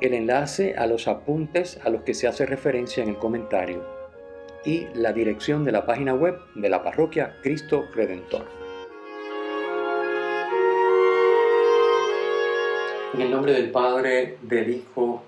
[0.00, 3.84] el enlace a los apuntes a los que se hace referencia en el comentario
[4.64, 8.46] y la dirección de la página web de la parroquia Cristo Redentor.
[13.12, 15.22] En el nombre del Padre, del Hijo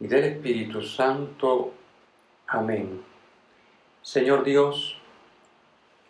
[0.00, 1.72] y del Espíritu Santo.
[2.48, 3.02] Amén.
[4.02, 4.98] Señor Dios,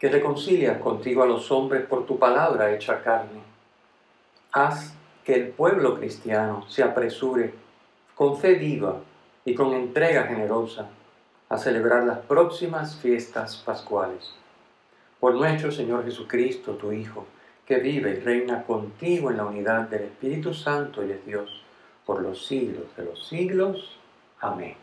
[0.01, 3.41] que reconcilias contigo a los hombres por tu palabra hecha carne,
[4.53, 4.95] haz
[5.25, 7.53] que el pueblo cristiano se apresure
[8.21, 9.01] con fe viva
[9.47, 10.91] y con entrega generosa
[11.49, 14.35] a celebrar las próximas fiestas pascuales.
[15.19, 17.25] Por nuestro Señor Jesucristo, tu Hijo,
[17.65, 21.63] que vive y reina contigo en la unidad del Espíritu Santo y es Dios,
[22.05, 23.99] por los siglos de los siglos.
[24.39, 24.75] Amén.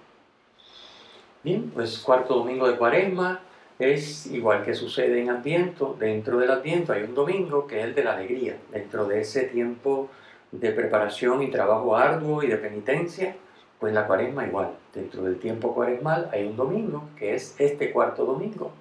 [1.44, 3.42] Bien, pues cuarto domingo de Cuaresma
[3.78, 5.96] es igual que sucede en Adviento.
[6.00, 8.58] Dentro del Adviento hay un domingo que es el de la alegría.
[8.72, 10.10] Dentro de ese tiempo
[10.52, 13.36] de preparación y trabajo arduo y de penitencia,
[13.80, 14.72] pues la cuaresma igual.
[14.94, 18.72] Dentro del tiempo cuaresmal hay un domingo, que es este cuarto domingo,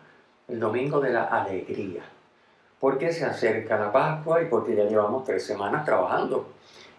[0.49, 2.03] el domingo de la alegría.
[2.81, 6.47] Porque se acerca la Pascua y porque ya llevamos tres semanas trabajando.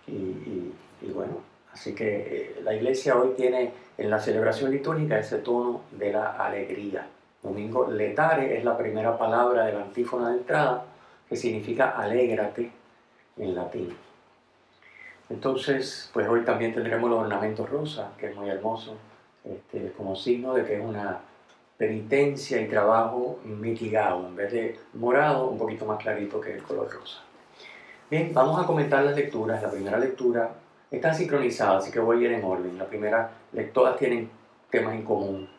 [0.08, 0.72] Y,
[1.14, 1.40] bueno,
[1.74, 6.32] así que eh, la iglesia hoy tiene en la celebración litúrgica ese tono de la
[6.32, 7.08] alegría.
[7.44, 10.86] Domingo letare es la primera palabra de la antífona de entrada,
[11.30, 12.72] que significa alégrate
[13.38, 14.07] en latín.
[15.30, 18.96] Entonces, pues hoy también tendremos los ornamentos rosa, que es muy hermoso,
[19.44, 21.20] este, como signo de que es una
[21.78, 26.90] penitencia y trabajo mitigado, en vez de morado, un poquito más clarito que el color
[26.92, 27.20] rosa.
[28.10, 29.62] Bien, vamos a comentar las lecturas.
[29.62, 30.50] La primera lectura
[30.90, 32.78] está sincronizada, así que voy a ir en orden.
[32.78, 33.30] La primera,
[33.74, 34.30] todas tienen
[34.72, 35.50] temas en común.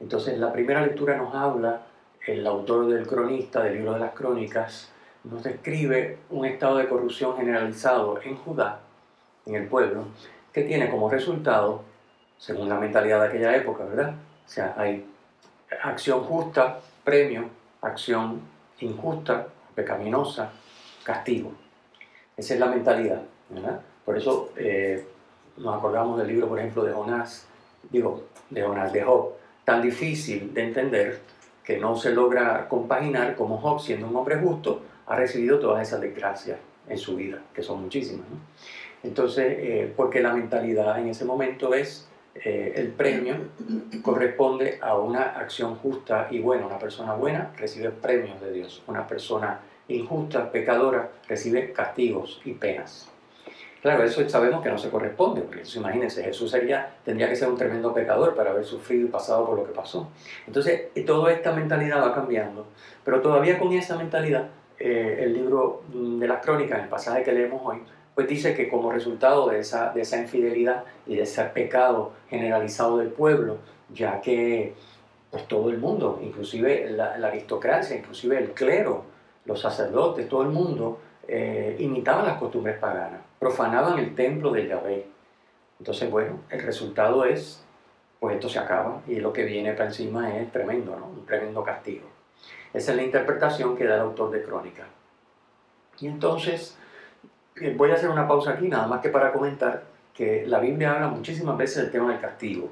[0.00, 1.82] Entonces, la primera lectura nos habla,
[2.26, 4.90] el autor del cronista, del libro de las crónicas,
[5.22, 8.83] nos describe un estado de corrupción generalizado en Judá
[9.46, 10.04] en el pueblo,
[10.52, 11.82] que tiene como resultado,
[12.38, 14.14] según la mentalidad de aquella época, ¿verdad?
[14.46, 15.06] O sea, hay
[15.82, 17.48] acción justa, premio,
[17.80, 18.40] acción
[18.80, 20.50] injusta, pecaminosa,
[21.02, 21.52] castigo.
[22.36, 23.80] Esa es la mentalidad, ¿verdad?
[24.04, 25.06] Por eso eh,
[25.56, 27.46] nos acordamos del libro, por ejemplo, de Jonás,
[27.90, 29.32] digo, de Jonás, de Job,
[29.64, 31.20] tan difícil de entender
[31.62, 36.00] que no se logra compaginar como Job, siendo un hombre justo, ha recibido todas esas
[36.00, 38.26] desgracias en su vida, que son muchísimas.
[38.28, 38.36] ¿no?
[39.04, 43.36] Entonces, eh, porque la mentalidad en ese momento es eh, el premio
[44.02, 46.66] corresponde a una acción justa y buena.
[46.66, 48.82] Una persona buena recibe premios de Dios.
[48.86, 53.10] Una persona injusta, pecadora, recibe castigos y penas.
[53.82, 57.58] Claro, eso sabemos que no se corresponde, porque imagínense, Jesús sería, tendría que ser un
[57.58, 60.08] tremendo pecador para haber sufrido y pasado por lo que pasó.
[60.46, 62.66] Entonces, toda esta mentalidad va cambiando,
[63.04, 64.48] pero todavía con esa mentalidad,
[64.78, 67.82] eh, el libro de las crónicas, el pasaje que leemos hoy,
[68.14, 72.98] pues dice que como resultado de esa, de esa infidelidad y de ese pecado generalizado
[72.98, 73.58] del pueblo,
[73.92, 74.74] ya que
[75.30, 79.04] pues todo el mundo, inclusive la, aristocracia, inclusive el clero,
[79.46, 85.06] los sacerdotes, todo el mundo, eh, imitaban las costumbres paganas, profanaban el templo de Yahvé.
[85.80, 87.64] Entonces, bueno, el resultado es,
[88.20, 91.06] pues esto se acaba y lo que viene para encima es tremendo, ¿no?
[91.06, 92.08] Un tremendo castigo.
[92.72, 94.86] Esa es la interpretación que da el autor de Crónica.
[95.98, 96.78] Y entonces,
[97.76, 101.08] voy a hacer una pausa aquí, nada más que para comentar que la Biblia habla
[101.08, 102.70] muchísimas veces del tema del castigo.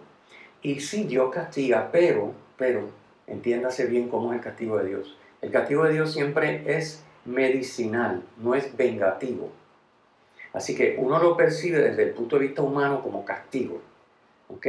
[0.63, 2.89] Y sí, Dios castiga, pero, pero,
[3.27, 5.17] entiéndase bien cómo es el castigo de Dios.
[5.41, 9.51] El castigo de Dios siempre es medicinal, no es vengativo.
[10.53, 13.81] Así que uno lo percibe desde el punto de vista humano como castigo.
[14.49, 14.67] ¿Ok?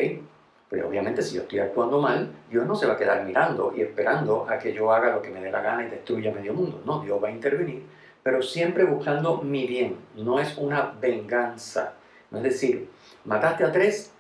[0.70, 3.82] Pero obviamente si yo estoy actuando mal, Dios no se va a quedar mirando y
[3.82, 6.82] esperando a que yo haga lo que me dé la gana y destruya medio mundo.
[6.86, 7.84] No, Dios va a intervenir
[8.24, 11.94] pero siempre buscando mi bien, no es una venganza.
[12.32, 12.90] No es decir,
[13.26, 14.12] mataste a tres,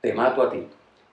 [0.00, 0.68] te mato a ti.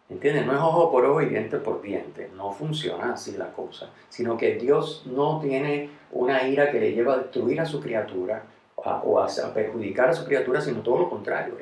[0.09, 0.45] ¿Entiendes?
[0.45, 2.29] No es ojo por ojo y diente por diente.
[2.35, 3.91] No funciona así la cosa.
[4.09, 8.43] Sino que Dios no tiene una ira que le lleva a destruir a su criatura
[8.75, 11.55] o a, perjudicar a su criatura, sino todo lo contrario.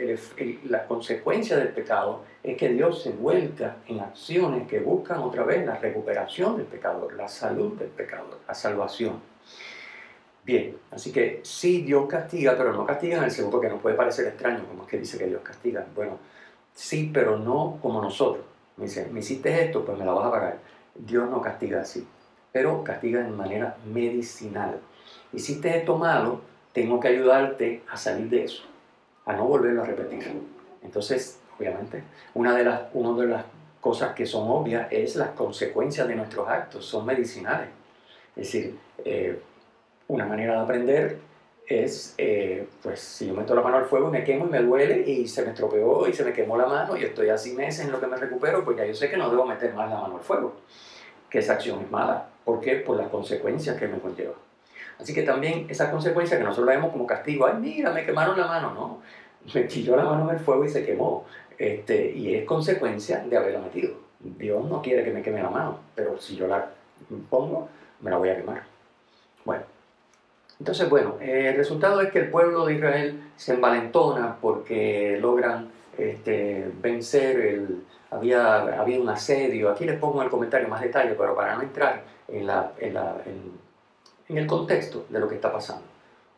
[0.63, 5.65] la consecuencia del pecado es que Dios se vuelca en acciones que buscan otra vez
[5.65, 9.21] la recuperación del pecador, la salud del pecador, la salvación.
[10.49, 13.95] Bien, así que sí Dios castiga, pero no castiga en el segundo, que nos puede
[13.95, 15.85] parecer extraño, como es que dice que Dios castiga.
[15.93, 16.17] Bueno,
[16.73, 18.43] sí, pero no como nosotros.
[18.75, 20.57] Me dice, me hiciste esto, pues me la vas a pagar.
[20.95, 22.03] Dios no castiga así,
[22.51, 24.79] pero castiga de manera medicinal.
[25.33, 26.41] Hiciste esto malo,
[26.73, 28.63] tengo que ayudarte a salir de eso,
[29.27, 30.33] a no volverlo a repetir.
[30.81, 32.01] Entonces, obviamente,
[32.33, 33.45] una de las, una de las
[33.79, 37.69] cosas que son obvias es las consecuencias de nuestros actos, son medicinales.
[38.35, 39.39] Es decir, eh,
[40.09, 41.17] una manera de aprender
[41.67, 45.03] es, eh, pues si yo meto la mano al fuego, me quemo y me duele
[45.07, 47.91] y se me estropeó y se me quemó la mano y estoy así meses en
[47.91, 50.15] lo que me recupero, pues ya yo sé que no debo meter más la mano
[50.15, 50.55] al fuego,
[51.29, 52.27] que esa acción es mala.
[52.43, 52.77] ¿Por qué?
[52.77, 54.33] Por las consecuencias que me conlleva.
[54.99, 58.37] Así que también esa consecuencia que nosotros la vemos como castigo, ay mira, me quemaron
[58.37, 59.01] la mano, no,
[59.53, 61.25] me tiró la mano en el fuego y se quemó.
[61.59, 63.93] Este, y es consecuencia de haberla metido.
[64.19, 66.67] Dios no quiere que me queme la mano, pero si yo la
[67.29, 67.69] pongo,
[68.01, 68.68] me la voy a quemar.
[70.59, 76.69] Entonces, bueno, el resultado es que el pueblo de Israel se envalentona porque logran este,
[76.81, 77.83] vencer el...
[78.11, 81.61] Había, había un asedio, aquí les pongo en el comentario más detalle, pero para no
[81.61, 83.17] entrar en, la, en, la,
[84.27, 85.83] en, el contexto de lo que está pasando.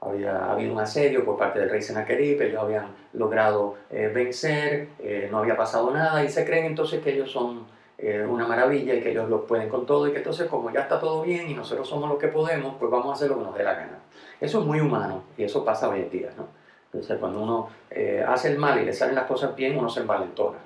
[0.01, 5.29] Había habido un asedio por parte del rey Sennacherib, ellos habían logrado eh, vencer, eh,
[5.31, 7.65] no había pasado nada y se creen entonces que ellos son
[8.03, 10.81] eh, una maravilla y que ellos lo pueden con todo y que entonces como ya
[10.81, 13.43] está todo bien y nosotros somos los que podemos, pues vamos a hacer lo que
[13.43, 13.99] nos dé la gana.
[14.39, 16.47] Eso es muy humano y eso pasa hoy en día, ¿no?
[16.85, 19.99] Entonces cuando uno eh, hace el mal y le salen las cosas bien, uno se
[19.99, 20.57] envalentona.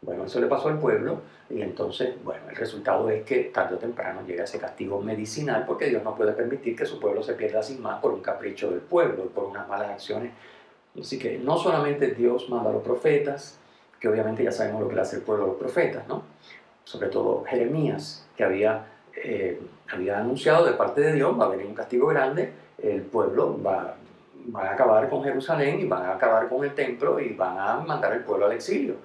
[0.00, 3.78] Bueno, eso le pasó al pueblo y entonces, bueno, el resultado es que tarde o
[3.78, 7.62] temprano llega ese castigo medicinal porque Dios no puede permitir que su pueblo se pierda
[7.62, 10.32] sin más por un capricho del pueblo por unas malas acciones.
[10.98, 13.58] Así que no solamente Dios manda a los profetas,
[14.00, 16.22] que obviamente ya sabemos lo que le hace el pueblo a los profetas, ¿no?
[16.90, 18.84] Sobre todo Jeremías, que había,
[19.14, 19.60] eh,
[19.92, 22.52] había anunciado de parte de Dios, va a venir un castigo grande,
[22.82, 23.94] el pueblo va,
[24.52, 27.76] va a acabar con Jerusalén y van a acabar con el templo y van a
[27.76, 28.96] mandar al pueblo al exilio.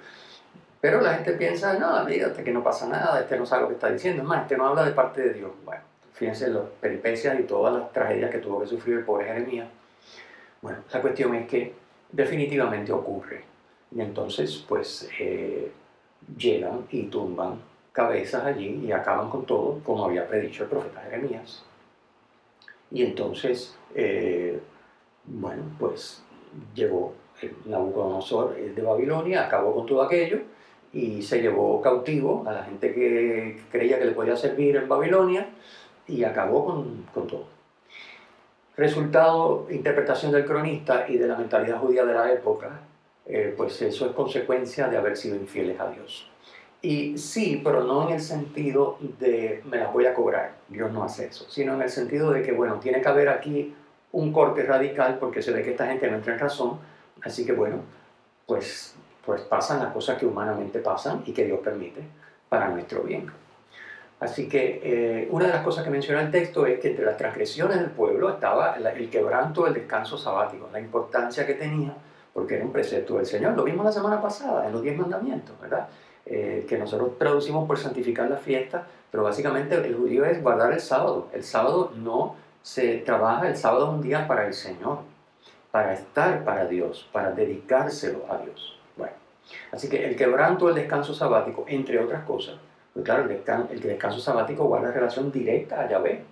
[0.81, 3.75] Pero la gente piensa, no, fíjate que no pasa nada, este no sabe lo que
[3.75, 5.51] está diciendo, es más, este no habla de parte de Dios.
[5.63, 5.81] Bueno,
[6.13, 9.67] fíjense las peripecias y todas las tragedias que tuvo que sufrir el pobre Jeremías.
[10.59, 11.71] Bueno, la cuestión es que
[12.11, 13.43] definitivamente ocurre.
[13.91, 15.71] Y entonces, pues, eh,
[16.35, 17.59] llegan y tumban
[17.95, 21.63] cabezas allí y acaban con todo, como había predicho el profeta Jeremías.
[22.91, 24.59] Y entonces, eh,
[25.23, 26.21] bueno, pues
[26.73, 27.13] llegó
[27.65, 30.39] Nabucodonosor de Babilonia, acabó con todo aquello
[30.91, 35.49] y se llevó cautivo a la gente que creía que le podía servir en Babilonia
[36.07, 37.45] y acabó con, con todo.
[38.75, 42.81] Resultado, interpretación del cronista y de la mentalidad judía de la época,
[43.25, 46.29] eh, pues eso es consecuencia de haber sido infieles a Dios.
[46.85, 51.03] Y sí, pero no en el sentido de me las voy a cobrar, Dios no
[51.03, 53.73] hace eso, sino en el sentido de que, bueno, tiene que haber aquí
[54.11, 56.77] un corte radical porque se ve que esta gente no entra en razón,
[57.23, 57.77] así que bueno,
[58.45, 58.93] pues,
[59.25, 62.01] pues pasan las cosas que humanamente pasan y que Dios permite
[62.49, 63.31] para nuestro bien.
[64.19, 67.17] Así que eh, una de las cosas que menciona el texto es que entre las
[67.17, 71.95] transgresiones del pueblo estaba el quebranto del descanso sabático, la importancia que tenía
[72.35, 73.55] porque era un precepto del Señor.
[73.55, 75.87] Lo vimos la semana pasada en los diez mandamientos, ¿verdad?
[76.25, 80.79] Eh, que nosotros traducimos por santificar la fiesta, pero básicamente el judío es guardar el
[80.79, 81.27] sábado.
[81.33, 84.99] El sábado no se trabaja, el sábado es un día para el Señor,
[85.69, 88.77] para estar para Dios, para dedicárselo a Dios.
[88.97, 89.13] Bueno,
[89.71, 92.55] así que el quebranto del descanso sabático, entre otras cosas,
[92.93, 96.23] pues claro, el descanso, el descanso sabático guarda relación directa a Yahvé,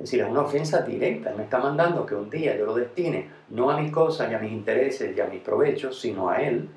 [0.00, 1.34] es decir, es una ofensa directa.
[1.36, 4.38] Me está mandando que un día yo lo destine no a mis cosas, ni a
[4.38, 6.70] mis intereses, ni a mis provechos, sino a Él.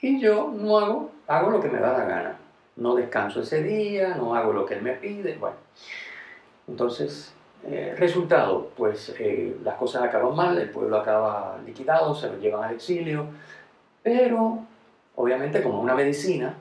[0.00, 2.36] Y yo no hago, hago lo que me da la gana.
[2.76, 5.36] No descanso ese día, no hago lo que Él me pide.
[5.36, 5.56] Bueno,
[6.68, 7.32] entonces,
[7.64, 12.64] eh, resultado, pues eh, las cosas acaban mal, el pueblo acaba liquidado, se lo llevan
[12.64, 13.26] al exilio,
[14.02, 14.60] pero
[15.16, 16.54] obviamente como una medicina,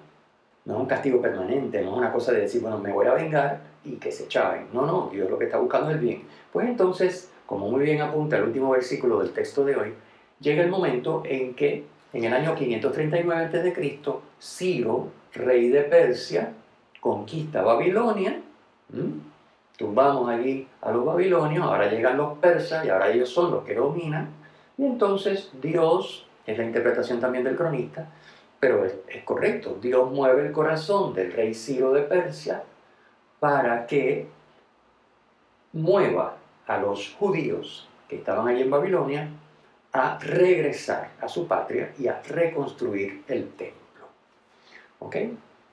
[0.66, 3.14] no es un castigo permanente, no es una cosa de decir, bueno, me voy a
[3.14, 4.68] vengar, y que se echaban.
[4.74, 6.24] No, no, Dios lo que está buscando es el bien.
[6.52, 9.94] Pues entonces, como muy bien apunta el último versículo del texto de hoy,
[10.40, 11.86] llega el momento en que
[12.18, 14.00] en el año 539 a.C.,
[14.40, 16.52] Ciro, rey de Persia,
[17.00, 18.42] conquista Babilonia.
[19.78, 23.76] Tumbamos allí a los babilonios, ahora llegan los persas y ahora ellos son los que
[23.76, 24.30] dominan.
[24.80, 28.08] Y entonces Dios, es la interpretación también del cronista,
[28.60, 32.64] pero es correcto, Dios mueve el corazón del rey Ciro de Persia
[33.40, 34.28] para que
[35.72, 39.30] mueva a los judíos que estaban allí en Babilonia
[39.98, 44.06] a regresar a su patria y a reconstruir el templo.
[45.00, 45.16] ¿Ok?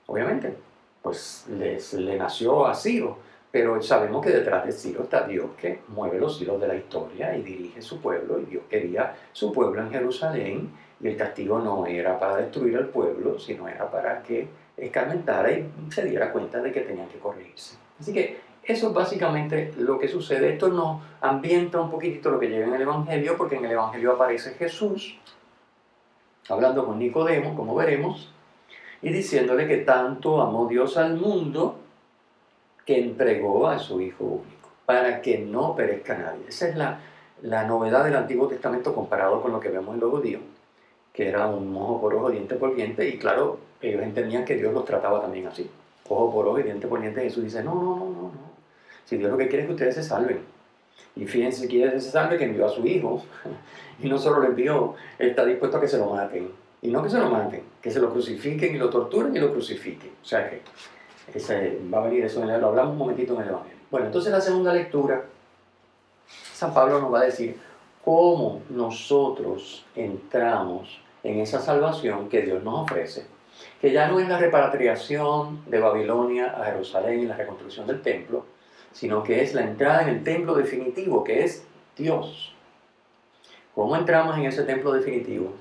[0.07, 0.55] Obviamente,
[1.01, 3.17] pues les, le nació a Ciro,
[3.51, 7.35] pero sabemos que detrás de Ciro está Dios que mueve los hilos de la historia
[7.37, 11.85] y dirige su pueblo, y Dios quería su pueblo en Jerusalén, y el castigo no
[11.85, 16.71] era para destruir al pueblo, sino era para que escarmentara y se diera cuenta de
[16.71, 17.77] que tenían que corregirse.
[17.99, 20.53] Así que eso es básicamente lo que sucede.
[20.53, 24.13] Esto nos ambienta un poquitito lo que llega en el Evangelio, porque en el Evangelio
[24.13, 25.17] aparece Jesús
[26.49, 28.31] hablando con Nicodemo, como veremos,
[29.01, 31.79] y diciéndole que tanto amó Dios al mundo
[32.85, 36.45] que entregó a su Hijo único, para que no perezca nadie.
[36.47, 36.99] Esa es la,
[37.41, 40.41] la novedad del Antiguo Testamento comparado con lo que vemos en los judíos,
[41.11, 44.73] que era un ojo por ojo, diente por diente, y claro, ellos entendían que Dios
[44.73, 45.69] los trataba también así,
[46.07, 47.21] ojo por ojo y diente por diente.
[47.21, 48.54] Jesús dice, no, no, no, no, no.
[49.05, 50.39] Si Dios lo que quiere es que ustedes se salven.
[51.15, 53.23] Y fíjense, quiere que se salve, que envió a su Hijo,
[53.99, 56.49] y no solo lo envió, está dispuesto a que se lo maten.
[56.81, 59.51] Y no que se lo maten, que se lo crucifiquen y lo torturen y lo
[59.51, 60.11] crucifiquen.
[60.21, 60.61] O sea que
[61.33, 63.77] ese, va a venir eso, lo hablamos un momentito en el Evangelio.
[63.89, 65.23] Bueno, entonces la segunda lectura,
[66.53, 67.57] San Pablo nos va a decir
[68.03, 73.25] cómo nosotros entramos en esa salvación que Dios nos ofrece,
[73.81, 78.45] que ya no es la repatriación de Babilonia a Jerusalén y la reconstrucción del templo,
[78.95, 81.63] sino que es la entrada en el templo definitivo, que es
[81.95, 82.55] Dios.
[83.75, 85.53] ¿Cómo entramos en ese templo definitivo?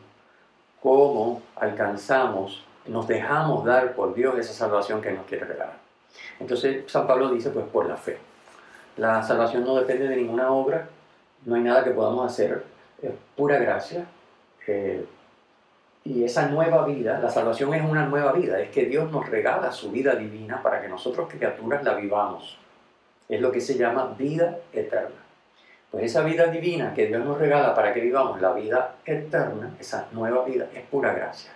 [0.80, 5.74] ¿Cómo alcanzamos nos dejamos dar por Dios esa salvación que nos quiere regalar.
[6.38, 8.18] Entonces San Pablo dice, pues por la fe.
[8.96, 10.88] La salvación no depende de ninguna obra,
[11.44, 12.64] no hay nada que podamos hacer,
[13.02, 14.06] es pura gracia.
[14.66, 15.04] Eh,
[16.04, 19.72] y esa nueva vida, la salvación es una nueva vida, es que Dios nos regala
[19.72, 22.58] su vida divina para que nosotros criaturas la vivamos.
[23.28, 25.24] Es lo que se llama vida eterna.
[25.90, 30.08] Pues esa vida divina que Dios nos regala para que vivamos la vida eterna, esa
[30.12, 31.52] nueva vida, es pura gracia.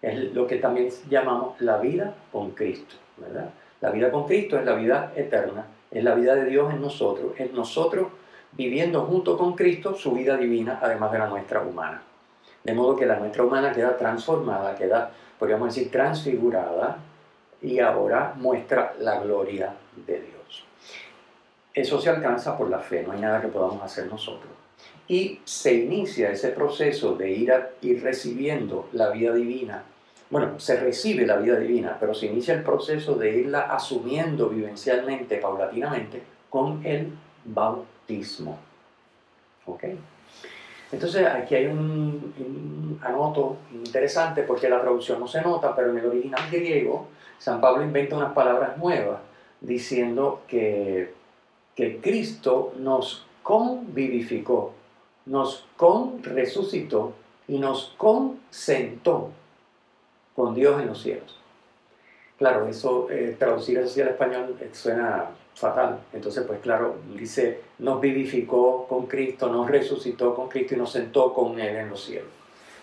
[0.00, 3.50] Es lo que también llamamos la vida con Cristo, ¿verdad?
[3.80, 7.32] La vida con Cristo es la vida eterna, es la vida de Dios en nosotros,
[7.36, 8.08] es nosotros
[8.52, 12.02] viviendo junto con Cristo su vida divina, además de la nuestra humana.
[12.64, 16.98] De modo que la nuestra humana queda transformada, queda, podríamos decir, transfigurada
[17.62, 19.74] y ahora muestra la gloria
[20.06, 20.37] de Dios.
[21.78, 24.50] Eso se alcanza por la fe, no hay nada que podamos hacer nosotros
[25.08, 29.82] y se inicia ese proceso de ir, a, ir recibiendo la vida divina.
[30.30, 35.38] Bueno, se recibe la vida divina, pero se inicia el proceso de irla asumiendo vivencialmente,
[35.38, 37.10] paulatinamente, con el
[37.46, 38.58] bautismo.
[39.64, 39.84] ¿Ok?
[40.92, 45.98] Entonces aquí hay un, un, anoto interesante porque la traducción no se nota, pero en
[45.98, 47.08] el original griego
[47.38, 49.20] San Pablo inventa unas palabras nuevas
[49.60, 51.17] diciendo que,
[51.78, 54.72] que Cristo nos convivificó
[55.26, 57.12] nos con resucitó
[57.46, 59.30] y nos consentó
[60.34, 61.38] con Dios en los cielos.
[62.36, 66.00] Claro, eso eh, traducir así al español eh, suena fatal.
[66.12, 71.32] Entonces, pues claro, dice, nos vivificó con Cristo, nos resucitó con Cristo y nos sentó
[71.32, 72.30] con Él en los cielos.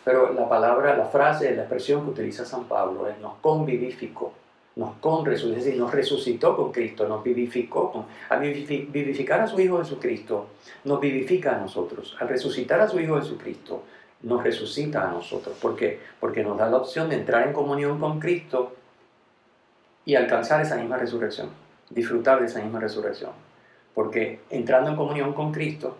[0.05, 4.31] Pero la palabra, la frase, la expresión que utiliza San Pablo es nos convivificó
[4.75, 8.05] nos con es decir, nos resucitó con Cristo, nos vivificó.
[8.27, 10.47] al vivificar a su Hijo Jesucristo,
[10.83, 12.15] nos vivifica a nosotros.
[12.19, 13.83] Al resucitar a su Hijo Jesucristo,
[14.23, 15.55] nos resucita a nosotros.
[15.61, 15.99] ¿Por qué?
[16.19, 18.75] Porque nos da la opción de entrar en comunión con Cristo
[20.03, 21.49] y alcanzar esa misma resurrección,
[21.89, 23.31] disfrutar de esa misma resurrección.
[23.93, 25.95] Porque entrando en comunión con Cristo,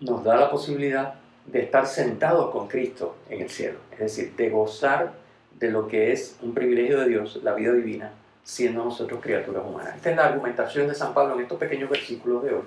[0.00, 1.14] nos da la posibilidad
[1.46, 5.25] de estar sentados con Cristo en el cielo, es decir, de gozar
[5.58, 8.10] de lo que es un privilegio de Dios, la vida divina,
[8.42, 9.96] siendo nosotros criaturas humanas.
[9.96, 12.62] Esta es la argumentación de San Pablo en estos pequeños versículos de hoy.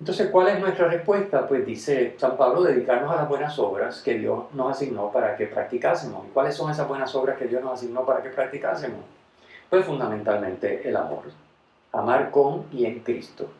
[0.00, 1.46] Entonces, ¿cuál es nuestra respuesta?
[1.48, 5.46] Pues dice San Pablo, dedicarnos a las buenas obras que Dios nos asignó para que
[5.46, 6.24] practicásemos.
[6.26, 9.00] ¿Y cuáles son esas buenas obras que Dios nos asignó para que practicásemos?
[9.68, 11.24] Pues fundamentalmente el amor.
[11.92, 13.50] Amar con y en Cristo.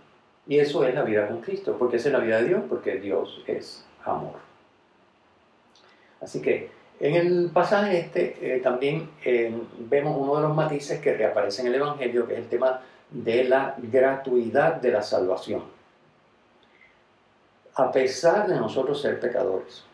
[0.46, 3.42] Y eso es la vida con Cristo, porque es la vida de Dios, porque Dios
[3.46, 4.36] es amor.
[6.20, 11.14] Así que en el pasaje este eh, también eh, vemos uno de los matices que
[11.14, 15.62] reaparece en el Evangelio, que es el tema de la gratuidad de la salvación.
[17.74, 19.84] A pesar de nosotros ser pecadores,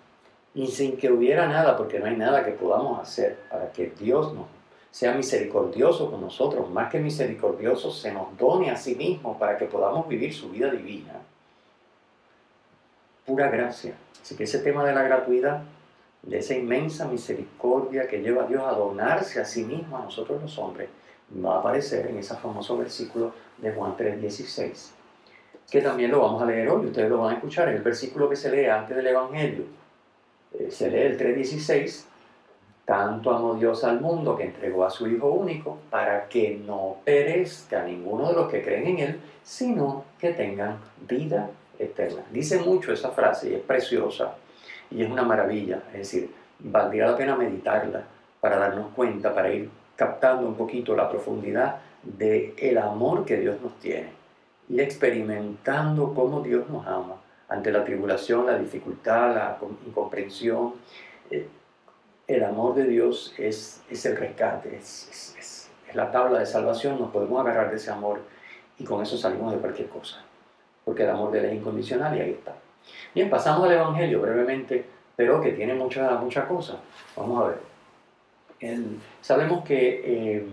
[0.55, 4.33] y sin que hubiera nada, porque no hay nada que podamos hacer para que Dios
[4.33, 4.47] nos
[4.91, 9.65] sea misericordioso con nosotros, más que misericordioso, se nos done a sí mismo para que
[9.65, 11.15] podamos vivir su vida divina.
[13.27, 13.95] Pura gracia.
[14.23, 15.65] Así que ese tema de la gratuidad
[16.27, 20.41] de esa inmensa misericordia que lleva a Dios a donarse a sí mismo a nosotros
[20.41, 20.89] los hombres,
[21.45, 24.93] va a aparecer en ese famoso versículo de Juan 3:16,
[25.71, 28.29] que también lo vamos a leer hoy, ustedes lo van a escuchar, es el versículo
[28.29, 29.65] que se lee antes del Evangelio.
[30.53, 32.07] Eh, se lee el 3:16
[32.85, 37.83] Tanto amó Dios al mundo que entregó a su Hijo único para que no perezca
[37.83, 40.79] ninguno de los que creen en Él, sino que tengan
[41.09, 42.23] vida eterna.
[42.31, 44.35] Dice mucho esa frase y es preciosa
[44.91, 45.83] y es una maravilla.
[45.93, 48.03] Es decir, valdría la pena meditarla
[48.41, 53.61] para darnos cuenta, para ir captando un poquito la profundidad del el amor que Dios
[53.63, 54.11] nos tiene
[54.69, 57.17] y experimentando cómo Dios nos ama
[57.49, 60.75] ante la tribulación, la dificultad, la incomprensión.
[61.31, 61.47] Eh,
[62.27, 66.99] el amor de Dios es, es el rescate, es, es, es, la tabla de salvación,
[66.99, 68.21] nos podemos agarrar de ese amor
[68.79, 70.25] y con eso salimos de cualquier cosa,
[70.85, 72.55] porque el amor de Él es incondicional y ahí está.
[73.15, 74.85] Bien, pasamos al Evangelio brevemente,
[75.17, 76.77] pero que tiene muchas mucha cosas.
[77.17, 78.79] Vamos a ver.
[79.21, 80.47] sabemos que, eh,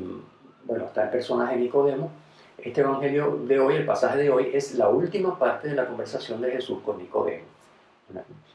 [0.65, 2.11] bueno, está el personaje Nicodemo.
[2.57, 6.41] Este Evangelio de hoy, el pasaje de hoy, es la última parte de la conversación
[6.41, 7.45] de Jesús con Nicodemo.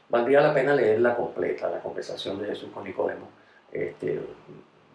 [0.09, 3.27] Valdría la pena leerla completa, la conversación de Jesús con Nicodemo.
[3.71, 4.21] Este,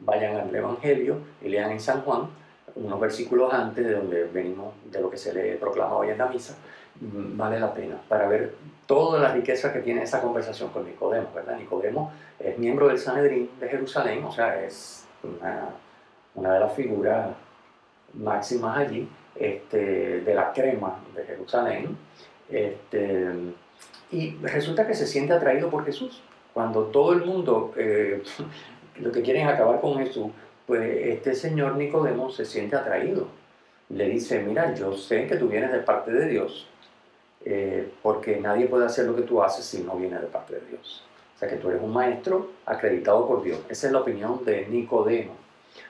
[0.00, 2.28] vayan al Evangelio y lean en San Juan,
[2.74, 6.26] unos versículos antes de donde venimos, de lo que se le proclama hoy en la
[6.26, 6.56] misa,
[7.00, 8.54] vale la pena para ver
[8.86, 11.56] toda la riqueza que tiene esa conversación con Nicodemo, ¿verdad?
[11.56, 15.06] Nicodemo es miembro del Sanedrín de Jerusalén, o sea, es
[16.34, 17.30] una, de las figuras
[18.14, 21.96] máximas allí, este, de la crema de Jerusalén.
[22.50, 23.30] Este,
[24.10, 26.22] y resulta que se siente atraído por Jesús.
[26.52, 28.22] Cuando todo el mundo eh,
[29.00, 30.26] lo que quieren es acabar con Jesús,
[30.66, 33.28] pues este señor Nicodemo se siente atraído.
[33.88, 36.68] Le dice, mira, yo sé que tú vienes de parte de Dios,
[37.44, 40.66] eh, porque nadie puede hacer lo que tú haces si no viene de parte de
[40.68, 41.04] Dios.
[41.34, 43.60] O sea que tú eres un maestro acreditado por Dios.
[43.68, 45.34] Esa es la opinión de Nicodemo.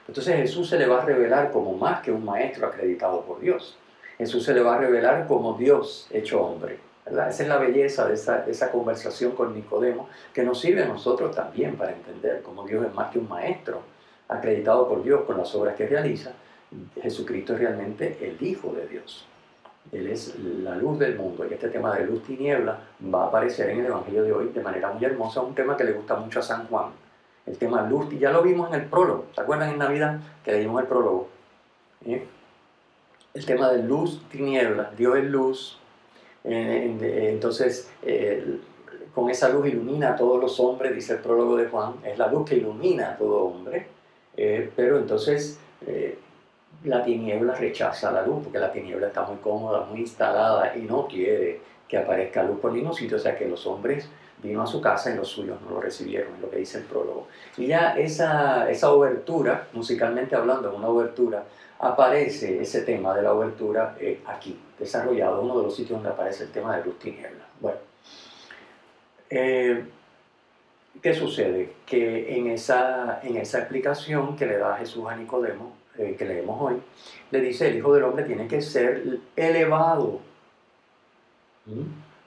[0.07, 3.77] Entonces Jesús se le va a revelar como más que un maestro acreditado por Dios.
[4.17, 6.79] Jesús se le va a revelar como Dios hecho hombre.
[7.05, 11.35] Esa es la belleza de esa, esa, conversación con Nicodemo, que nos sirve a nosotros
[11.35, 13.81] también para entender cómo Dios es más que un maestro
[14.29, 16.31] acreditado por Dios con las obras que realiza.
[17.01, 19.27] Jesucristo es realmente el Hijo de Dios.
[19.91, 22.79] Él es la luz del mundo y este tema de luz tiniebla
[23.13, 25.83] va a aparecer en el Evangelio de hoy de manera muy hermosa, un tema que
[25.83, 26.91] le gusta mucho a San Juan.
[27.45, 30.53] El tema luz, y ya lo vimos en el prólogo, ¿se acuerdan en Navidad que
[30.53, 31.27] leímos el prólogo?
[32.05, 32.25] ¿Eh?
[33.33, 35.79] El tema de luz, tiniebla, Dios es luz,
[36.45, 37.89] entonces,
[39.13, 42.27] con esa luz ilumina a todos los hombres, dice el prólogo de Juan, es la
[42.27, 43.87] luz que ilumina a todo hombre,
[44.35, 46.17] eh, pero entonces eh,
[46.83, 51.07] la tiniebla rechaza la luz, porque la tiniebla está muy cómoda, muy instalada y no
[51.07, 54.09] quiere que aparezca luz por ningún sitio, o sea que los hombres
[54.41, 56.83] vino a su casa y los suyos no lo recibieron, es lo que dice el
[56.83, 57.27] prólogo.
[57.57, 61.43] Y ya esa, esa obertura, musicalmente hablando, una obertura,
[61.79, 66.43] aparece ese tema de la obertura eh, aquí, desarrollado, uno de los sitios donde aparece
[66.45, 67.45] el tema de luz tiniebla.
[67.59, 67.77] Bueno,
[69.29, 69.85] eh,
[71.01, 71.73] ¿qué sucede?
[71.85, 76.59] Que en esa, en esa explicación que le da Jesús a Nicodemo, eh, que leemos
[76.59, 76.81] hoy,
[77.31, 80.19] le dice, el Hijo del Hombre tiene que ser elevado.
[81.65, 81.81] ¿Mm?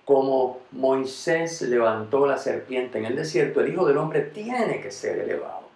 [0.04, 5.18] Como Moisés levantó la serpiente en el desierto, el Hijo del Hombre tiene que ser
[5.18, 5.66] elevado.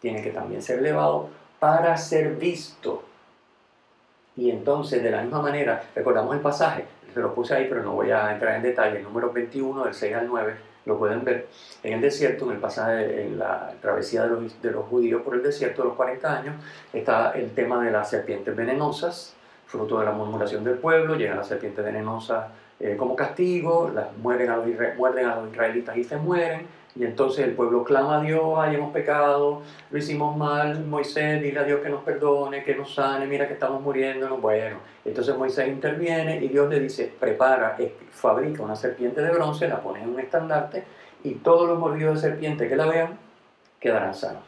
[0.00, 3.02] Tiene que también ser elevado para ser visto.
[4.36, 7.92] Y entonces, de la misma manera, recordamos el pasaje, se lo puse ahí, pero no
[7.92, 10.54] voy a entrar en detalle, el número 21, del 6 al 9,
[10.86, 11.48] lo pueden ver
[11.82, 15.34] en el desierto, en el pasaje, en la travesía de los, de los judíos por
[15.34, 16.54] el desierto de los 40 años,
[16.92, 19.34] está el tema de las serpientes venenosas,
[19.66, 22.46] fruto de la murmuración del pueblo, llegan las serpientes venenosas
[22.78, 26.66] eh, como castigo, las mueren a los, muerden a los israelitas y se mueren,
[26.98, 31.64] y entonces el pueblo clama a Dios, hemos pecado, lo hicimos mal, Moisés, dile a
[31.64, 34.40] Dios que nos perdone, que nos sane, mira que estamos muriéndonos.
[34.40, 37.76] Bueno, entonces Moisés interviene y Dios le dice, prepara,
[38.12, 40.84] fabrica una serpiente de bronce, la pone en un estandarte
[41.22, 43.18] y todos los mordidos de serpiente que la vean
[43.78, 44.42] quedarán sanos.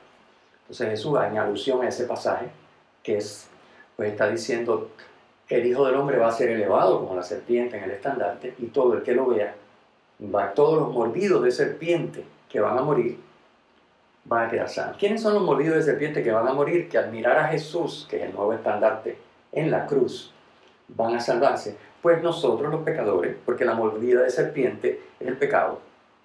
[0.62, 2.46] Entonces Jesús, en alusión a ese pasaje,
[3.02, 3.50] que es,
[3.94, 4.90] pues está diciendo,
[5.50, 8.66] el Hijo del Hombre va a ser elevado como la serpiente en el estandarte y
[8.66, 9.54] todo el que lo vea,
[10.34, 13.18] va, todos los mordidos de serpiente que van a morir
[14.28, 14.96] van a quedar sanos.
[14.98, 16.88] ¿Quiénes son los mordidos de serpiente que van a morir?
[16.88, 19.18] Que al mirar a Jesús, que es el nuevo estandarte,
[19.52, 20.32] en la cruz,
[20.88, 21.76] van a salvarse.
[22.02, 25.80] Pues nosotros los pecadores, porque la mordida de serpiente es el pecado.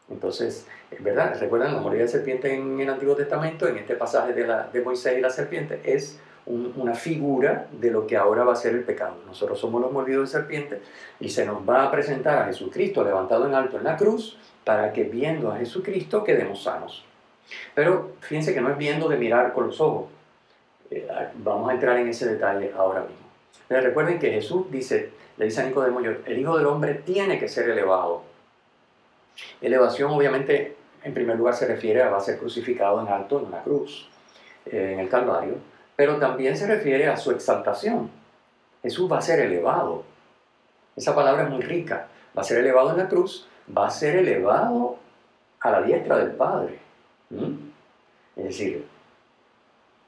[0.09, 3.67] Entonces, es verdad, ¿recuerdan la mordida de serpiente en el Antiguo Testamento?
[3.67, 8.05] En este pasaje de, la, de Moisés y la serpiente es una figura de lo
[8.05, 9.15] que ahora va a ser el pecado.
[9.25, 10.81] Nosotros somos los mordidos de serpiente
[11.19, 14.91] y se nos va a presentar a Jesucristo levantado en alto en la cruz para
[14.91, 17.05] que viendo a Jesucristo quedemos sanos.
[17.73, 20.05] Pero fíjense que no es viendo de mirar con los ojos.
[20.91, 23.23] Eh, vamos a entrar en ese detalle ahora mismo.
[23.67, 27.47] Pero recuerden que Jesús dice, le dice a Nicodemo, el Hijo del Hombre tiene que
[27.47, 28.23] ser elevado.
[29.61, 33.45] Elevación obviamente en primer lugar se refiere a va a ser crucificado en alto en
[33.45, 34.09] una cruz,
[34.65, 35.55] eh, en el Calvario,
[35.95, 38.09] pero también se refiere a su exaltación.
[38.81, 40.03] Jesús va a ser elevado.
[40.95, 42.07] Esa palabra es muy rica.
[42.37, 44.97] Va a ser elevado en la cruz, va a ser elevado
[45.59, 46.79] a la diestra del Padre.
[48.35, 48.85] Es decir,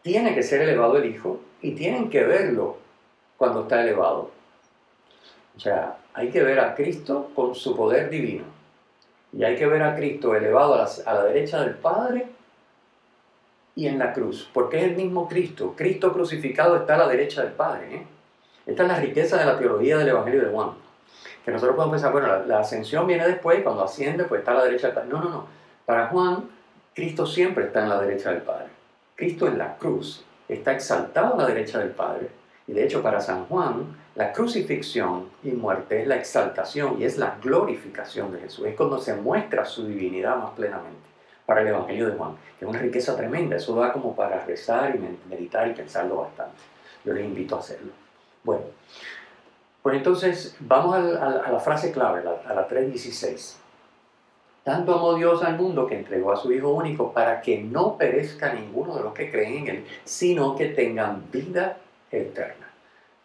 [0.02, 2.78] tiene que ser elevado el Hijo y tienen que verlo
[3.38, 4.32] cuando está elevado.
[5.56, 8.44] O sea, hay que ver a Cristo con su poder divino.
[9.34, 12.28] Y hay que ver a Cristo elevado a la, derecha del Padre
[13.76, 14.50] y en la cruz.
[14.54, 15.74] Porque es el mismo Cristo.
[15.76, 17.96] Cristo crucificado está a la derecha del Padre.
[17.96, 18.08] ¿eh?
[18.66, 20.72] Esta es la riqueza de la teología del Evangelio de Juan.
[21.44, 24.56] Que nosotros podemos pensar, bueno, la, la ascensión viene después, cuando asciende, pues está a
[24.56, 25.10] la derecha del Padre.
[25.10, 25.48] No, no, no.
[25.86, 26.46] Para Juan,
[26.96, 28.68] Cristo siempre está en la derecha del Padre.
[29.16, 32.30] Cristo en la cruz está exaltado a la derecha del Padre.
[32.68, 37.18] Y de hecho, para San Juan, la crucifixión y muerte es la exaltación y es
[37.18, 38.66] la glorificación de Jesús.
[38.66, 41.15] Es cuando se muestra su divinidad más plenamente
[41.46, 43.56] para el Evangelio de Juan, que es una riqueza tremenda.
[43.56, 46.58] Eso da como para rezar y meditar y pensarlo bastante.
[47.04, 47.92] Yo les invito a hacerlo.
[48.44, 48.64] Bueno,
[49.82, 53.58] pues entonces vamos a la, frase clave, a la 3.16.
[54.66, 58.52] Tanto amó Dios al mundo que entregó a su Hijo único para que no perezca
[58.52, 61.78] ninguno de los que creen en Él, sino que tengan vida
[62.12, 62.68] eterna.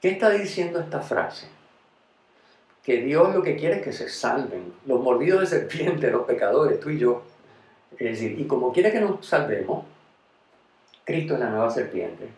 [0.02, 1.48] ¿Qué está diciendo esta frase?
[2.82, 6.78] Que Dios lo que quiere es que se salven los mordidos de serpiente, los pecadores,
[6.78, 7.22] tú y yo.
[8.00, 9.84] Es decir, y como quiere que nos salvemos,
[11.04, 12.28] Cristo es la nueva serpiente,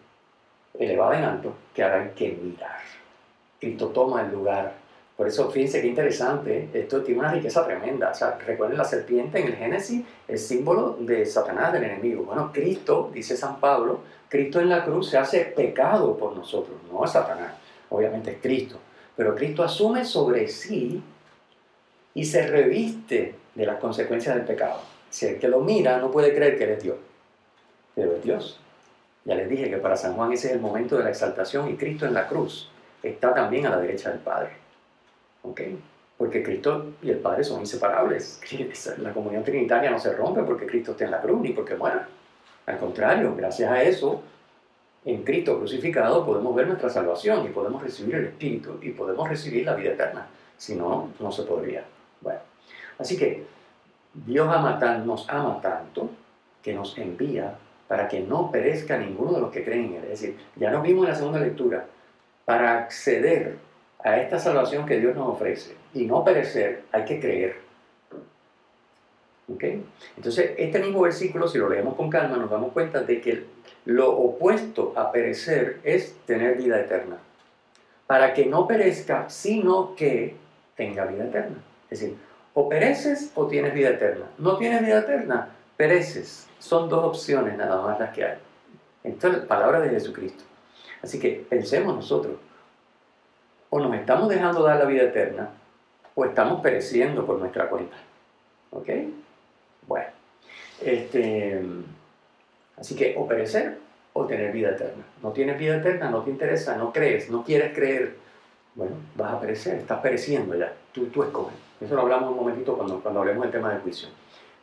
[0.76, 2.80] elevada en alto, que ahora hay que mirar.
[3.60, 4.72] Cristo toma el lugar.
[5.16, 8.10] Por eso, fíjense qué interesante, esto tiene una riqueza tremenda.
[8.10, 12.24] O sea, recuerden la serpiente en el Génesis, el símbolo de Satanás, del enemigo.
[12.24, 17.04] Bueno, Cristo, dice San Pablo, Cristo en la cruz se hace pecado por nosotros, no
[17.04, 17.52] es Satanás,
[17.88, 18.80] obviamente es Cristo.
[19.14, 21.00] Pero Cristo asume sobre sí
[22.14, 24.91] y se reviste de las consecuencias del pecado.
[25.12, 26.96] Si el que lo mira no puede creer que él es Dios,
[27.94, 28.58] pero es Dios.
[29.26, 31.76] Ya les dije que para San Juan ese es el momento de la exaltación y
[31.76, 32.70] Cristo en la cruz
[33.02, 34.52] está también a la derecha del Padre.
[35.42, 35.60] ¿Ok?
[36.16, 38.40] Porque Cristo y el Padre son inseparables.
[38.98, 42.08] La comunión trinitaria no se rompe porque Cristo esté en la cruz ni porque muera.
[42.64, 44.22] Al contrario, gracias a eso,
[45.04, 49.66] en Cristo crucificado podemos ver nuestra salvación y podemos recibir el Espíritu y podemos recibir
[49.66, 50.26] la vida eterna.
[50.56, 51.84] Si no, no se podría.
[52.20, 52.40] Bueno,
[52.98, 53.44] así que
[54.14, 56.10] Dios ama nos ama tanto
[56.62, 57.54] que nos envía
[57.88, 60.04] para que no perezca ninguno de los que creen en Él.
[60.04, 61.86] Es decir, ya nos vimos en la segunda lectura,
[62.44, 63.56] para acceder
[64.02, 67.56] a esta salvación que Dios nos ofrece y no perecer, hay que creer.
[70.16, 73.44] Entonces, este mismo versículo, si lo leemos con calma, nos damos cuenta de que
[73.84, 77.18] lo opuesto a perecer es tener vida eterna.
[78.06, 80.36] Para que no perezca, sino que
[80.76, 81.56] tenga vida eterna.
[81.90, 82.16] Es decir,
[82.54, 84.26] o pereces o tienes vida eterna.
[84.38, 86.48] No tienes vida eterna, pereces.
[86.58, 88.38] Son dos opciones nada más las que hay.
[89.04, 90.44] Esto es la palabra de Jesucristo.
[91.02, 92.36] Así que pensemos nosotros,
[93.70, 95.50] o nos estamos dejando dar la vida eterna,
[96.14, 97.96] o estamos pereciendo por nuestra cuenta.
[98.70, 98.88] ¿Ok?
[99.88, 100.06] Bueno,
[100.80, 101.60] este,
[102.76, 103.78] así que o perecer
[104.12, 105.02] o tener vida eterna.
[105.22, 108.16] No tienes vida eterna, no te interesa, no crees, no quieres creer.
[108.74, 110.72] Bueno, vas a perecer, estás pereciendo ya.
[110.92, 111.71] Tú, tú escoges.
[111.82, 114.08] Eso lo hablamos un momentito cuando, cuando hablemos del tema del juicio.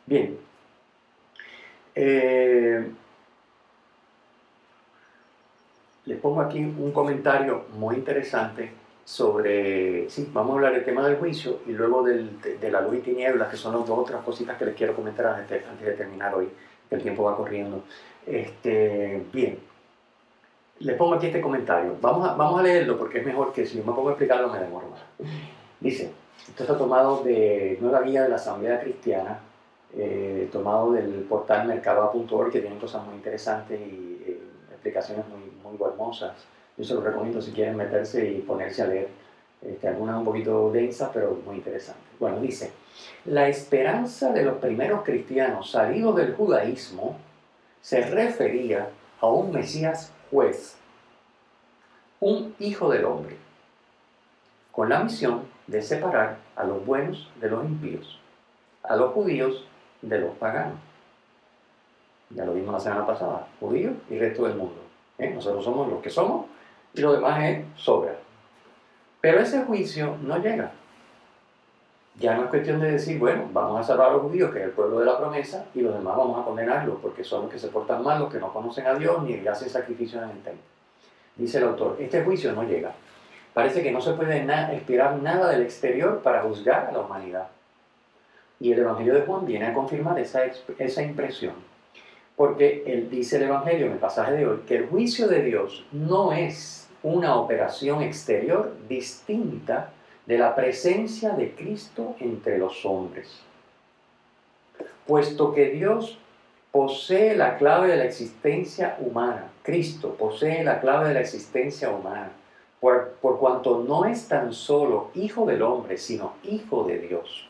[0.06, 0.38] Bien.
[1.94, 2.90] Eh,
[6.06, 8.72] les pongo aquí un comentario muy interesante
[9.04, 13.00] sobre, sí, vamos a hablar del tema del juicio y luego de, la luz y
[13.00, 15.92] tinieblas, que son las dos otras cositas que les quiero comentar antes de, antes de
[15.94, 16.48] terminar hoy,
[16.88, 17.82] que el tiempo va corriendo.
[18.26, 19.58] Este, bien,
[20.78, 21.96] les pongo aquí este comentario.
[22.00, 24.48] Vamos a, vamos a leerlo porque es mejor que si yo me pongo a explicarlo
[24.48, 25.00] me demoro más.
[25.80, 26.12] Dice,
[26.50, 29.40] esto está tomado de Nueva Guía de la Asamblea Cristiana,
[29.96, 34.40] eh, tomado del portal mercado.org, que tiene cosas muy interesantes y eh,
[34.72, 36.34] explicaciones muy, muy hermosas
[36.80, 39.08] yo se lo recomiendo si quieren meterse y ponerse a leer.
[39.60, 42.02] Este, algunas un poquito densas, pero muy interesantes.
[42.18, 42.72] Bueno, dice,
[43.26, 47.18] la esperanza de los primeros cristianos salidos del judaísmo
[47.82, 48.88] se refería
[49.20, 50.76] a un Mesías juez,
[52.20, 53.36] un hijo del hombre,
[54.72, 58.18] con la misión de separar a los buenos de los impíos,
[58.82, 59.64] a los judíos
[60.02, 60.78] de los paganos.
[62.30, 64.80] Ya lo vimos la semana pasada, judíos y resto del mundo.
[65.18, 65.30] ¿Eh?
[65.30, 66.46] Nosotros somos los que somos
[66.92, 68.16] y lo demás es sobra.
[69.20, 70.72] Pero ese juicio no llega.
[72.18, 74.64] Ya no es cuestión de decir, bueno, vamos a salvar a los judíos, que es
[74.64, 77.58] el pueblo de la promesa, y los demás vamos a condenarlos, porque son los que
[77.58, 80.62] se portan mal, los que no conocen a Dios, ni hacen sacrificios en el templo.
[81.36, 82.92] Dice el autor, este juicio no llega.
[83.52, 87.48] Parece que no se puede esperar nada del exterior para juzgar a la humanidad.
[88.60, 90.42] Y el Evangelio de Juan viene a confirmar esa,
[90.78, 91.54] esa impresión.
[92.36, 95.84] Porque él dice el Evangelio en el pasaje de hoy que el juicio de Dios
[95.92, 99.90] no es una operación exterior distinta
[100.26, 103.40] de la presencia de Cristo entre los hombres.
[105.06, 106.18] Puesto que Dios
[106.70, 112.30] posee la clave de la existencia humana, Cristo posee la clave de la existencia humana,
[112.80, 117.48] por, cuanto no es tan solo hijo del hombre, sino hijo de Dios,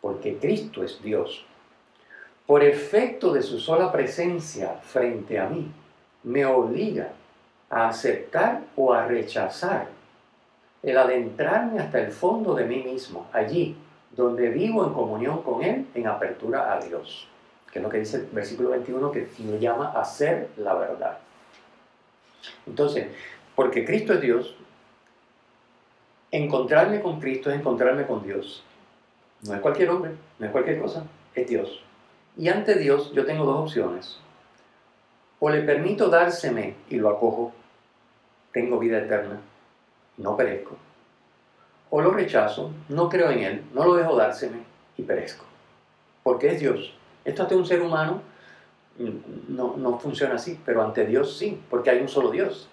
[0.00, 1.44] porque Cristo es Dios.
[2.46, 5.70] Por efecto de su sola presencia frente a mí,
[6.24, 7.12] me obliga
[7.70, 9.86] a aceptar o a rechazar
[10.82, 13.76] el adentrarme hasta el fondo de mí mismo, allí
[14.16, 17.28] donde vivo en comunión con Él en apertura a Dios,
[17.70, 21.18] que es lo que dice el versículo 21 que me llama a ser la verdad.
[22.66, 23.08] Entonces,
[23.60, 24.56] porque Cristo es Dios,
[26.30, 28.64] encontrarme con Cristo es encontrarme con Dios.
[29.42, 31.82] No es cualquier hombre, no es cualquier cosa, es Dios.
[32.38, 34.18] Y ante Dios yo tengo dos opciones.
[35.40, 37.52] O le permito dárseme y lo acojo,
[38.50, 39.38] tengo vida eterna,
[40.16, 40.78] no perezco.
[41.90, 44.60] O lo rechazo, no creo en Él, no lo dejo dárseme
[44.96, 45.44] y perezco.
[46.22, 46.94] Porque es Dios.
[47.26, 48.22] Esto ante un ser humano
[48.98, 52.66] mm, no, no funciona así, pero ante Dios sí, porque hay un solo Dios.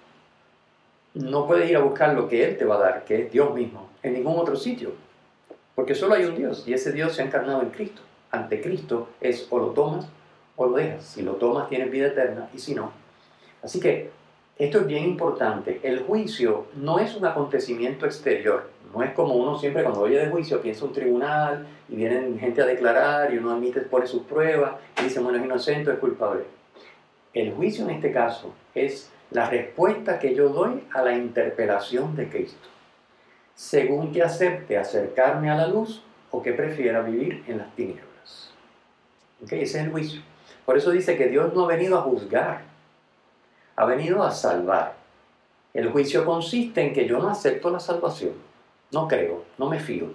[1.13, 3.53] No puedes ir a buscar lo que Él te va a dar, que es Dios
[3.53, 4.91] mismo, en ningún otro sitio.
[5.75, 8.01] Porque solo hay un Dios y ese Dios se ha encarnado en Cristo.
[8.31, 10.07] Ante Cristo es o lo tomas
[10.55, 11.03] o lo dejas.
[11.03, 12.91] Si lo tomas tienes vida eterna y si no.
[13.61, 14.09] Así que
[14.57, 15.79] esto es bien importante.
[15.83, 18.69] El juicio no es un acontecimiento exterior.
[18.91, 22.61] No es como uno siempre cuando oye de juicio piensa un tribunal y vienen gente
[22.61, 26.43] a declarar y uno admite, pone sus pruebas y dice, bueno, es inocente es culpable.
[27.33, 32.29] El juicio en este caso es la respuesta que yo doy a la interpelación de
[32.29, 32.67] Cristo.
[33.55, 38.53] Según que acepte acercarme a la luz o que prefiera vivir en las tinieblas.
[39.43, 39.63] ¿Okay?
[39.63, 40.21] Ese es el juicio.
[40.65, 42.61] Por eso dice que Dios no ha venido a juzgar,
[43.75, 44.95] ha venido a salvar.
[45.73, 48.33] El juicio consiste en que yo no acepto la salvación,
[48.91, 50.07] no creo, no me fío.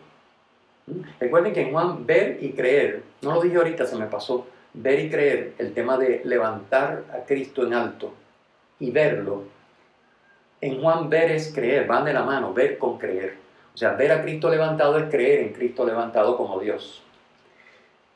[0.86, 1.00] ¿Mm?
[1.20, 5.00] Recuerden que en Juan ver y creer, no lo dije ahorita, se me pasó, ver
[5.00, 8.12] y creer, el tema de levantar a Cristo en alto
[8.82, 9.44] y verlo.
[10.60, 13.36] En Juan ver es creer, van de la mano, ver con creer.
[13.72, 17.00] O sea, ver a Cristo levantado es creer en Cristo levantado como Dios.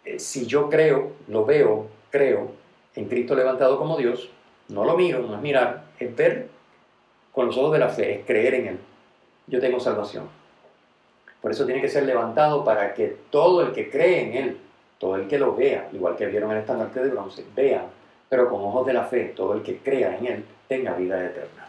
[0.04, 2.50] Eh, si yo creo, lo veo, creo
[2.96, 4.28] en Cristo levantado como Dios,
[4.68, 6.48] no lo miro, no es mirar, es ver
[7.30, 8.78] con los ojos de la fe, es creer en Él.
[9.46, 10.28] Yo tengo salvación.
[11.40, 14.58] Por eso tiene que ser levantado para que todo el que cree en Él,
[14.98, 17.86] todo el que lo vea, igual que vieron el estandarte de bronce, vea,
[18.28, 21.68] pero con ojos de la fe, todo el que crea en Él, tenga vida eterna.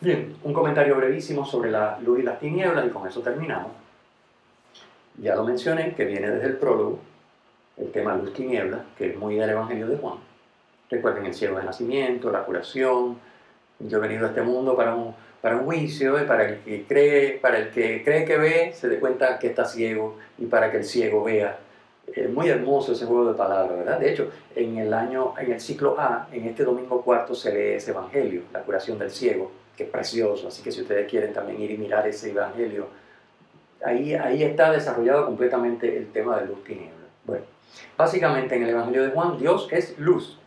[0.00, 3.72] Bien, un comentario brevísimo sobre la luz y las tinieblas y con eso terminamos.
[5.18, 7.00] Ya lo mencioné, que viene desde el prólogo,
[7.78, 10.18] el tema luz-tinieblas, que es muy del Evangelio de Juan.
[10.90, 13.18] Recuerden el cielo de nacimiento, la curación.
[13.78, 17.38] Yo he venido a este mundo para un, para un juicio, para el, que cree,
[17.38, 20.78] para el que cree que ve, se dé cuenta que está ciego, y para que
[20.78, 21.58] el ciego vea.
[22.14, 23.98] Es muy hermoso ese juego de palabras, ¿verdad?
[23.98, 27.74] De hecho, en el año, en el ciclo A, en este domingo cuarto se lee
[27.74, 30.48] ese evangelio, la curación del ciego, que es precioso.
[30.48, 32.86] Así que si ustedes quieren también ir y mirar ese evangelio,
[33.84, 37.06] ahí, ahí está desarrollado completamente el tema de luz tiniebla.
[37.24, 37.44] Bueno,
[37.96, 40.38] básicamente en el evangelio de Juan, Dios es luz.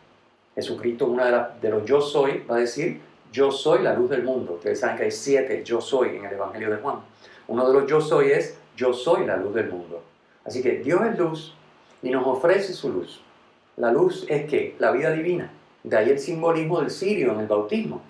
[0.54, 3.00] Jesucristo, una de, de los yo soy, va a decir,
[3.32, 4.54] yo soy la luz del mundo.
[4.54, 6.96] Ustedes saben que hay siete yo soy en el Evangelio de Juan.
[7.46, 10.02] Uno de los yo soy es, yo soy la luz del mundo.
[10.44, 11.54] Así que Dios es luz
[12.02, 13.20] y nos ofrece su luz.
[13.76, 15.50] La luz es que la vida divina.
[15.82, 18.02] De ahí el simbolismo del cirio en el bautismo.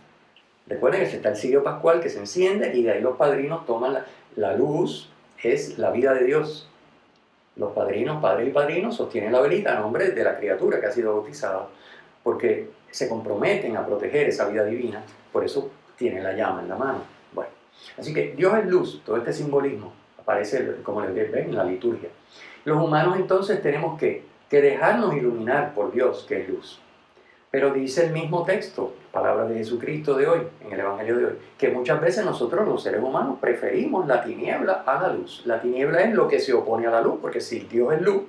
[0.67, 3.93] Recuerden que está el cirio pascual que se enciende y de ahí los padrinos toman
[3.95, 5.09] la, la luz,
[5.43, 6.69] es la vida de Dios.
[7.57, 10.93] Los padrinos, padres y padrinos, sostienen la velita a nombre de la criatura que ha
[10.93, 11.69] sido bautizada
[12.23, 16.77] porque se comprometen a proteger esa vida divina, por eso tienen la llama en la
[16.77, 17.03] mano.
[17.33, 17.51] Bueno,
[17.99, 22.09] así que Dios es luz, todo este simbolismo aparece como les ven en la liturgia.
[22.65, 26.81] Los humanos entonces tenemos que, que dejarnos iluminar por Dios, que es luz.
[27.51, 31.33] Pero dice el mismo texto, palabras de Jesucristo de hoy, en el Evangelio de hoy,
[31.59, 35.43] que muchas veces nosotros los seres humanos preferimos la tiniebla a la luz.
[35.47, 38.23] La tiniebla es lo que se opone a la luz, porque si Dios es luz,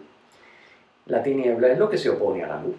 [1.06, 2.76] la tiniebla es lo que se opone a la luz.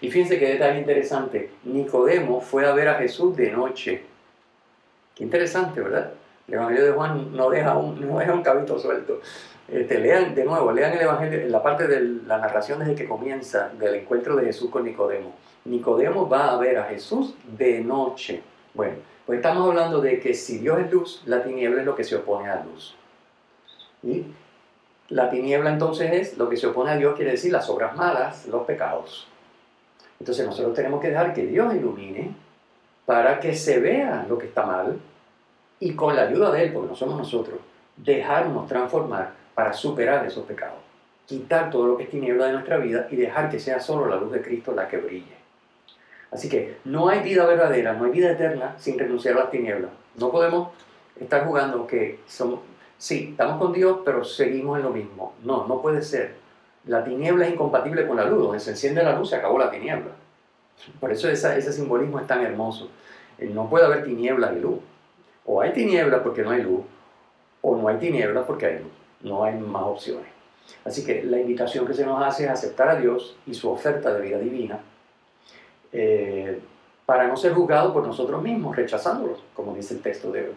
[0.00, 4.02] Y fíjense que detalle interesante, Nicodemo fue a ver a Jesús de noche.
[5.14, 6.12] Qué interesante, ¿verdad?
[6.48, 9.20] El Evangelio de Juan no deja un, no deja un cabito suelto.
[9.68, 13.08] Este, lean de nuevo, lean el Evangelio, en la parte de la narración desde que
[13.08, 15.34] comienza del encuentro de Jesús con Nicodemo.
[15.64, 18.42] Nicodemo va a ver a Jesús de noche.
[18.74, 18.94] Bueno,
[19.26, 22.14] pues estamos hablando de que si Dios es luz, la tiniebla es lo que se
[22.14, 22.94] opone a la luz.
[24.04, 24.24] Y
[25.08, 28.46] La tiniebla entonces es lo que se opone a Dios, quiere decir las obras malas,
[28.46, 29.28] los pecados.
[30.20, 32.34] Entonces nosotros tenemos que dejar que Dios ilumine
[33.04, 34.98] para que se vea lo que está mal
[35.80, 37.58] y con la ayuda de Él, porque no somos nosotros,
[37.96, 40.78] dejarnos transformar para superar esos pecados.
[41.26, 44.16] Quitar todo lo que es tiniebla de nuestra vida y dejar que sea solo la
[44.16, 45.34] luz de Cristo la que brille.
[46.30, 49.90] Así que no hay vida verdadera, no hay vida eterna sin renunciar a las tinieblas.
[50.16, 50.68] No podemos
[51.18, 52.60] estar jugando que somos,
[52.98, 55.34] sí, estamos con Dios, pero seguimos en lo mismo.
[55.42, 56.34] No, no puede ser.
[56.84, 58.44] La tiniebla es incompatible con la luz.
[58.44, 60.12] Donde se enciende la luz, se acabó la tiniebla.
[61.00, 62.90] Por eso ese simbolismo es tan hermoso.
[63.38, 64.78] Eh, no puede haber tiniebla y luz.
[65.46, 66.82] O hay tiniebla porque no hay luz,
[67.62, 68.92] o no hay tiniebla porque hay luz.
[69.22, 70.26] No hay más opciones.
[70.84, 74.12] Así que la invitación que se nos hace es aceptar a Dios y su oferta
[74.12, 74.80] de vida divina
[75.92, 76.60] eh,
[77.06, 80.54] para no ser juzgados por nosotros mismos, rechazándolos, como dice el texto de hoy.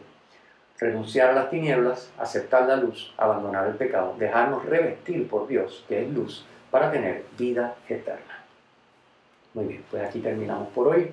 [0.80, 6.04] Renunciar a las tinieblas, aceptar la luz, abandonar el pecado, dejarnos revestir por Dios, que
[6.04, 8.43] es luz, para tener vida eterna.
[9.54, 11.12] Muy bien, pues aquí terminamos por hoy.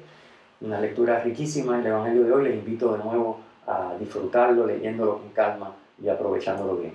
[0.61, 2.45] Una lectura riquísima el Evangelio de hoy.
[2.45, 6.95] Les invito de nuevo a disfrutarlo, leyéndolo con calma y aprovechándolo bien.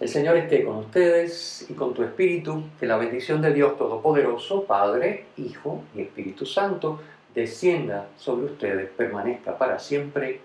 [0.00, 4.64] El Señor esté con ustedes y con tu espíritu, que la bendición de Dios Todopoderoso,
[4.64, 7.00] Padre, Hijo y Espíritu Santo,
[7.34, 10.40] descienda sobre ustedes, permanezca para siempre.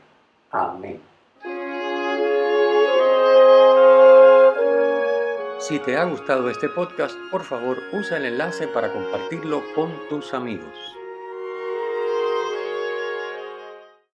[0.51, 0.99] Amén.
[5.59, 10.33] Si te ha gustado este podcast, por favor usa el enlace para compartirlo con tus
[10.33, 10.96] amigos.